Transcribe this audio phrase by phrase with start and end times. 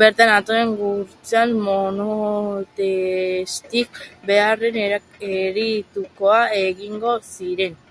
[0.00, 3.86] Bertan, Atonen gurtza monoteista
[4.32, 4.80] berriaren
[5.32, 7.86] errituak egingo ziren.